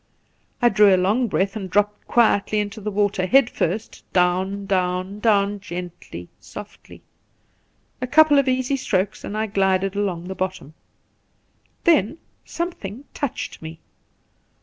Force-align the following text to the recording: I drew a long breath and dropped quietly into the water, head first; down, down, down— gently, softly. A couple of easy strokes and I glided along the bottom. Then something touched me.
I 0.63 0.69
drew 0.69 0.95
a 0.95 0.97
long 0.97 1.27
breath 1.27 1.55
and 1.55 1.69
dropped 1.69 2.07
quietly 2.07 2.59
into 2.59 2.81
the 2.81 2.89
water, 2.89 3.27
head 3.27 3.51
first; 3.51 4.03
down, 4.13 4.65
down, 4.65 5.19
down— 5.19 5.59
gently, 5.59 6.27
softly. 6.39 7.03
A 8.01 8.07
couple 8.07 8.39
of 8.39 8.47
easy 8.49 8.77
strokes 8.77 9.23
and 9.23 9.37
I 9.37 9.45
glided 9.45 9.95
along 9.95 10.23
the 10.27 10.33
bottom. 10.33 10.73
Then 11.83 12.17
something 12.45 13.03
touched 13.13 13.61
me. 13.61 13.79